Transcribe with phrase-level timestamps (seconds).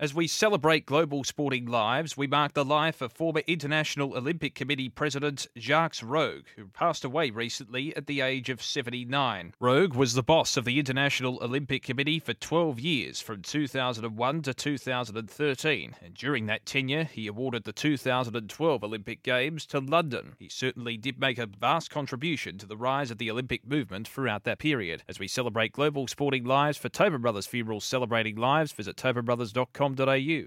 [0.00, 4.88] As we celebrate global sporting lives, we mark the life of former International Olympic Committee
[4.88, 9.52] President Jacques Rogge, who passed away recently at the age of 79.
[9.60, 14.54] Rogge was the boss of the International Olympic Committee for 12 years, from 2001 to
[14.54, 20.34] 2013, and during that tenure, he awarded the 2012 Olympic Games to London.
[20.38, 24.44] He certainly did make a vast contribution to the rise of the Olympic movement throughout
[24.44, 25.02] that period.
[25.06, 30.38] As we celebrate global sporting lives for Tobin Brothers Funerals Celebrating Lives, visit tobinbrothers.com au.